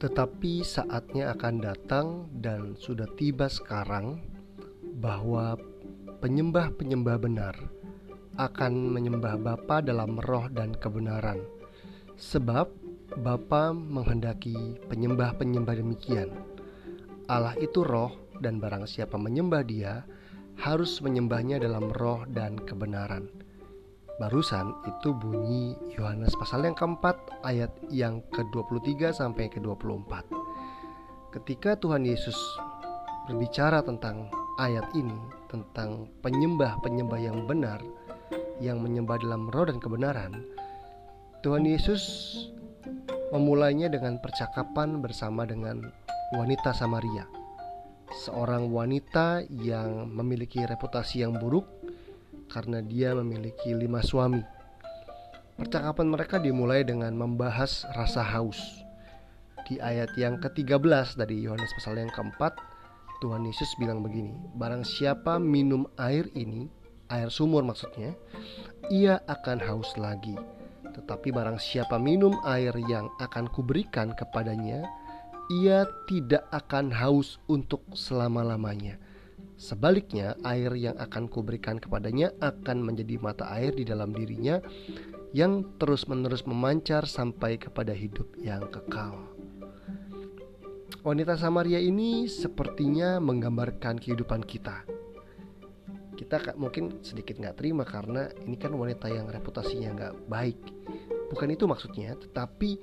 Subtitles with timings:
[0.00, 2.06] Tetapi saatnya akan datang
[2.40, 4.16] dan sudah tiba sekarang
[4.96, 5.60] bahwa
[6.24, 7.56] penyembah-penyembah benar
[8.40, 11.44] akan menyembah Bapa dalam roh dan kebenaran.
[12.16, 12.72] Sebab
[13.20, 16.32] Bapa menghendaki penyembah-penyembah demikian.
[17.28, 20.08] Allah itu roh dan barang siapa menyembah dia
[20.64, 23.28] harus menyembahnya dalam roh dan kebenaran.
[24.20, 30.12] Barusan itu bunyi Yohanes pasal yang keempat ayat yang ke-23 sampai ke-24.
[31.32, 32.36] Ketika Tuhan Yesus
[33.24, 34.28] berbicara tentang
[34.60, 35.16] ayat ini,
[35.48, 37.80] tentang penyembah-penyembah yang benar,
[38.60, 40.44] yang menyembah dalam roh dan kebenaran,
[41.40, 42.04] Tuhan Yesus
[43.32, 45.80] memulainya dengan percakapan bersama dengan
[46.36, 47.24] wanita Samaria.
[48.28, 51.79] Seorang wanita yang memiliki reputasi yang buruk
[52.50, 54.42] karena dia memiliki lima suami.
[55.54, 58.58] Percakapan mereka dimulai dengan membahas rasa haus.
[59.70, 62.58] Di ayat yang ke-13 dari Yohanes pasal yang keempat,
[63.22, 66.66] Tuhan Yesus bilang begini, Barang siapa minum air ini,
[67.12, 68.16] air sumur maksudnya,
[68.90, 70.34] ia akan haus lagi.
[70.90, 74.82] Tetapi barang siapa minum air yang akan kuberikan kepadanya,
[75.50, 78.98] ia tidak akan haus untuk selama-lamanya.
[79.60, 84.56] Sebaliknya, air yang akan kuberikan kepadanya akan menjadi mata air di dalam dirinya
[85.36, 89.20] yang terus-menerus memancar sampai kepada hidup yang kekal.
[91.04, 94.80] Wanita Samaria ini sepertinya menggambarkan kehidupan kita.
[96.16, 100.60] Kita mungkin sedikit nggak terima karena ini kan wanita yang reputasinya nggak baik.
[101.28, 102.80] Bukan itu maksudnya, tetapi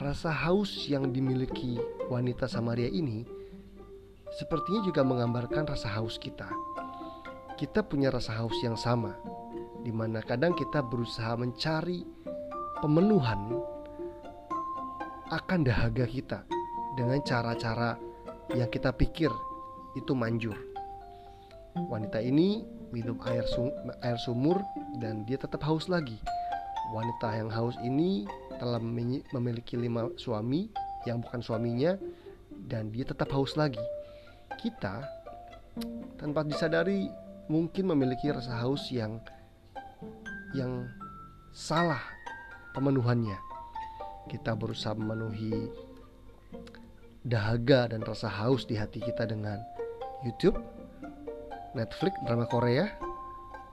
[0.00, 1.76] rasa haus yang dimiliki
[2.08, 3.43] wanita Samaria ini
[4.32, 6.48] sepertinya juga menggambarkan rasa haus kita.
[7.54, 9.14] Kita punya rasa haus yang sama,
[9.84, 12.02] di mana kadang kita berusaha mencari
[12.82, 13.54] pemenuhan
[15.30, 16.42] akan dahaga kita
[16.98, 17.96] dengan cara-cara
[18.52, 19.30] yang kita pikir
[19.94, 20.58] itu manjur.
[21.74, 22.62] Wanita ini
[22.94, 23.70] minum air, sum
[24.02, 24.58] air sumur
[24.98, 26.18] dan dia tetap haus lagi.
[26.94, 28.26] Wanita yang haus ini
[28.58, 28.78] telah
[29.34, 30.70] memiliki lima suami
[31.02, 31.98] yang bukan suaminya
[32.70, 33.82] dan dia tetap haus lagi
[34.56, 35.04] kita
[36.16, 37.10] tanpa disadari
[37.50, 39.20] mungkin memiliki rasa haus yang
[40.54, 40.88] yang
[41.52, 42.00] salah
[42.72, 43.36] pemenuhannya.
[44.30, 45.52] Kita berusaha memenuhi
[47.24, 49.60] dahaga dan rasa haus di hati kita dengan
[50.24, 50.56] YouTube,
[51.76, 52.88] Netflix, drama Korea,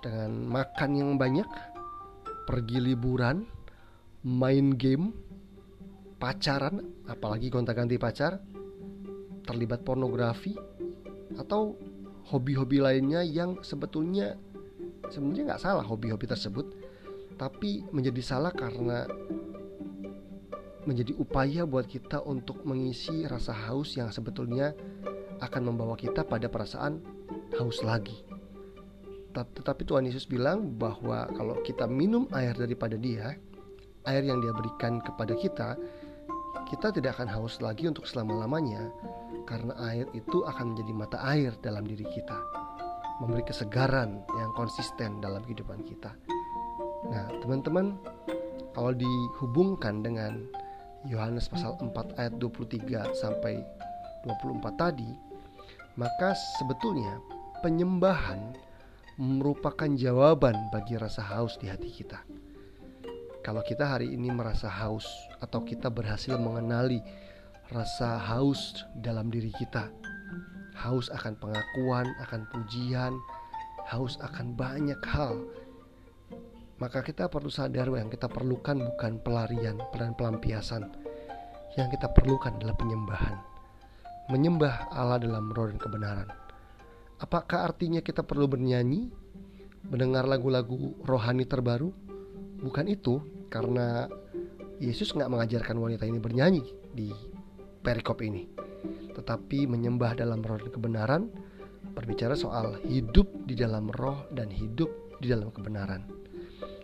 [0.00, 1.48] dengan makan yang banyak,
[2.48, 3.44] pergi liburan,
[4.24, 5.12] main game,
[6.16, 8.40] pacaran, apalagi gonta-ganti pacar,
[9.48, 10.52] terlibat pornografi
[11.40, 11.72] atau
[12.28, 14.36] hobi-hobi lainnya yang sebetulnya
[15.08, 16.66] sebenarnya nggak salah hobi-hobi tersebut
[17.40, 19.08] tapi menjadi salah karena
[20.84, 24.72] menjadi upaya buat kita untuk mengisi rasa haus yang sebetulnya
[25.38, 27.04] akan membawa kita pada perasaan
[27.60, 28.16] haus lagi.
[29.36, 33.36] Tetapi Tuhan Yesus bilang bahwa kalau kita minum air daripada Dia,
[34.08, 35.78] air yang Dia berikan kepada kita,
[36.68, 38.92] kita tidak akan haus lagi untuk selama-lamanya,
[39.48, 42.36] karena air itu akan menjadi mata air dalam diri kita,
[43.24, 46.12] memberi kesegaran yang konsisten dalam kehidupan kita.
[47.08, 47.96] Nah, teman-teman,
[48.76, 50.44] kalau dihubungkan dengan
[51.08, 53.64] Yohanes pasal 4 ayat 23 sampai
[54.28, 55.08] 24 tadi,
[55.96, 57.16] maka sebetulnya
[57.64, 58.54] penyembahan
[59.18, 62.22] merupakan jawaban bagi rasa haus di hati kita.
[63.38, 65.06] Kalau kita hari ini merasa haus
[65.38, 66.98] atau kita berhasil mengenali
[67.70, 69.88] rasa haus dalam diri kita.
[70.78, 73.14] Haus akan pengakuan, akan pujian,
[73.90, 75.38] haus akan banyak hal.
[76.78, 80.86] Maka kita perlu sadar yang kita perlukan bukan pelarian dan pelampiasan.
[81.74, 83.36] Yang kita perlukan adalah penyembahan.
[84.30, 86.28] Menyembah Allah dalam roh dan kebenaran.
[87.18, 89.10] Apakah artinya kita perlu bernyanyi,
[89.90, 92.07] mendengar lagu-lagu rohani terbaru?
[92.58, 94.10] Bukan itu, karena
[94.78, 97.10] Yesus nggak mengajarkan wanita ini bernyanyi di
[97.82, 98.46] perikop ini.
[99.14, 101.22] Tetapi menyembah dalam roh dan kebenaran
[101.94, 106.06] berbicara soal hidup di dalam roh dan hidup di dalam kebenaran.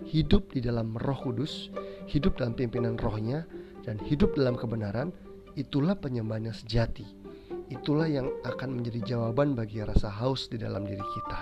[0.04, 1.70] Hidup di dalam roh kudus
[2.10, 3.46] hidup dalam pimpinan rohnya
[3.86, 5.14] dan hidup dalam kebenaran
[5.54, 7.06] itulah penyembahan yang sejati.
[7.70, 11.40] Itulah yang akan menjadi jawaban bagi rasa haus di dalam diri kita.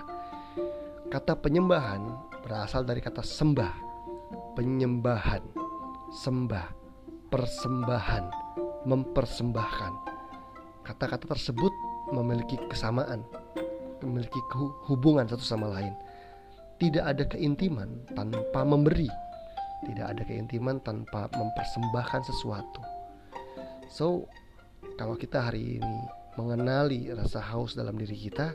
[1.11, 2.09] Kata penyembahan
[2.45, 3.92] berasal dari kata sembah
[4.53, 5.43] penyembahan
[6.13, 6.83] sembah
[7.33, 8.25] persembahan
[8.85, 9.93] mempersembahkan.
[10.85, 11.73] Kata-kata tersebut
[12.13, 13.25] memiliki kesamaan,
[14.05, 14.37] memiliki
[14.91, 15.97] hubungan satu sama lain.
[16.77, 19.09] Tidak ada keintiman tanpa memberi,
[19.89, 22.83] tidak ada keintiman tanpa mempersembahkan sesuatu.
[23.89, 24.27] So,
[24.99, 25.97] kalau kita hari ini
[26.37, 28.53] mengenali rasa haus dalam diri kita,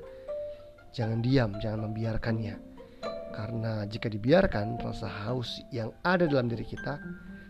[0.92, 2.76] jangan diam, jangan membiarkannya.
[3.35, 6.97] Karena jika dibiarkan, rasa haus yang ada dalam diri kita,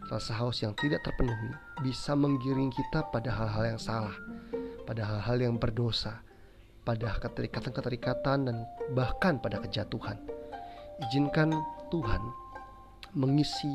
[0.08, 1.52] rasa haus yang tidak terpenuhi,
[1.84, 4.16] bisa menggiring kita pada hal-hal yang salah,
[4.88, 6.24] pada hal-hal yang berdosa,
[6.88, 8.58] pada keterikatan-keterikatan, dan
[8.96, 10.20] bahkan pada kejatuhan.
[11.08, 11.54] Izinkan
[11.94, 12.24] Tuhan
[13.14, 13.72] mengisi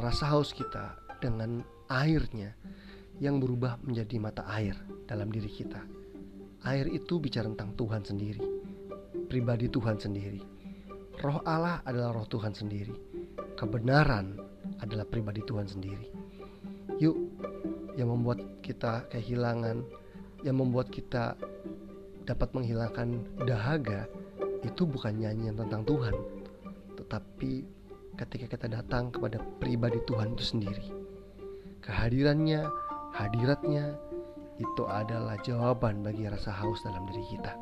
[0.00, 2.54] rasa haus kita dengan airnya
[3.22, 4.74] yang berubah menjadi mata air
[5.06, 5.82] dalam diri kita.
[6.64, 8.42] Air itu bicara tentang Tuhan sendiri,
[9.28, 10.53] pribadi Tuhan sendiri.
[11.22, 12.94] Roh Allah adalah roh Tuhan sendiri.
[13.54, 14.34] Kebenaran
[14.82, 16.06] adalah pribadi Tuhan sendiri.
[16.98, 17.16] Yuk,
[17.94, 19.82] yang membuat kita kehilangan,
[20.42, 21.38] yang membuat kita
[22.26, 24.10] dapat menghilangkan dahaga,
[24.64, 26.16] itu bukan nyanyian tentang Tuhan,
[26.96, 27.52] tetapi
[28.16, 30.86] ketika kita datang kepada pribadi Tuhan itu sendiri.
[31.84, 32.64] Kehadirannya
[33.12, 33.92] hadiratnya
[34.56, 37.52] itu adalah jawaban bagi rasa haus dalam diri kita.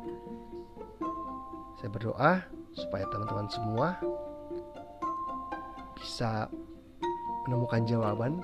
[1.81, 3.87] Saya berdoa supaya teman-teman semua
[5.97, 6.51] bisa
[7.47, 8.43] menemukan jawaban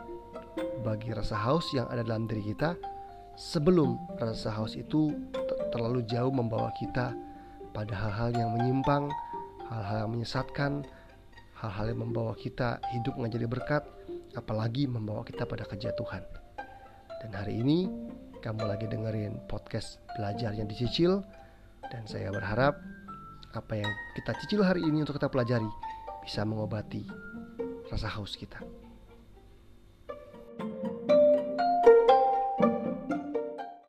[0.81, 2.75] bagi rasa haus yang ada dalam diri kita
[3.35, 5.15] sebelum rasa haus itu
[5.71, 7.15] terlalu jauh membawa kita
[7.71, 9.07] pada hal-hal yang menyimpang,
[9.69, 10.83] hal-hal yang menyesatkan,
[11.55, 13.83] hal-hal yang membawa kita hidup menjadi berkat,
[14.33, 16.25] apalagi membawa kita pada kejatuhan.
[17.21, 17.87] Dan hari ini
[18.39, 21.19] kamu lagi dengerin podcast belajar yang dicicil
[21.91, 22.79] dan saya berharap
[23.53, 25.67] apa yang kita cicil hari ini untuk kita pelajari
[26.21, 27.05] bisa mengobati
[27.89, 28.61] rasa haus kita.